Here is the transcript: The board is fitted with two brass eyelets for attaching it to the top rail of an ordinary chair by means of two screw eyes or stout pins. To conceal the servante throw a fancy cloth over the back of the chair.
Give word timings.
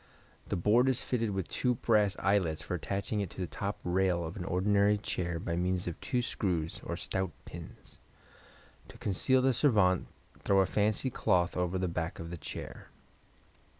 The 0.49 0.55
board 0.55 0.89
is 0.89 1.03
fitted 1.03 1.29
with 1.29 1.47
two 1.47 1.75
brass 1.75 2.15
eyelets 2.17 2.63
for 2.63 2.73
attaching 2.73 3.21
it 3.21 3.29
to 3.29 3.37
the 3.39 3.45
top 3.45 3.77
rail 3.83 4.25
of 4.25 4.35
an 4.35 4.43
ordinary 4.45 4.97
chair 4.97 5.37
by 5.39 5.55
means 5.55 5.85
of 5.85 6.01
two 6.01 6.23
screw 6.23 6.63
eyes 6.63 6.81
or 6.83 6.97
stout 6.97 7.29
pins. 7.45 7.99
To 8.87 8.97
conceal 8.97 9.43
the 9.43 9.53
servante 9.53 10.07
throw 10.39 10.61
a 10.61 10.65
fancy 10.65 11.11
cloth 11.11 11.55
over 11.55 11.77
the 11.77 11.87
back 11.87 12.17
of 12.17 12.31
the 12.31 12.37
chair. 12.37 12.87